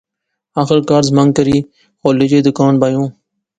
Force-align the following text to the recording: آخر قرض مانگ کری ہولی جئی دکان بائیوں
آخر 0.61 0.77
قرض 0.89 1.09
مانگ 1.15 1.31
کری 1.37 1.57
ہولی 2.03 2.25
جئی 2.31 2.41
دکان 2.47 2.73
بائیوں 2.81 3.07